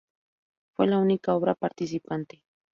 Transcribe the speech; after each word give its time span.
Fue 0.75 0.87
la 0.87 0.97
única 0.97 1.35
obra 1.35 1.53
participante. 1.53 2.41